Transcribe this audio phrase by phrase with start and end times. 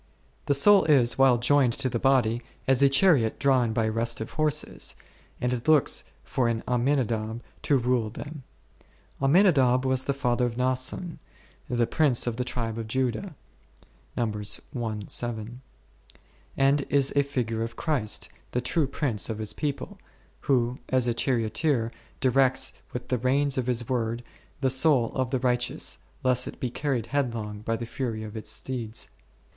[0.47, 4.95] The soul is, while joined to the body, as a chariot drawn by restive horses,
[5.39, 8.41] and it looks for an Amminadab to rule them.
[9.21, 11.19] Amminadab was the father of Naasson,
[11.69, 13.35] the prince of the tribe of Judah
[14.17, 14.33] n,
[16.57, 19.99] and is a figure of Christ the true prince of His people,
[20.39, 24.23] who, as a charioteer, directs with the reins of His Word,
[24.61, 28.49] the soul of the righteous, lest it be carried headlong by the fury of its
[28.49, 29.09] steeds.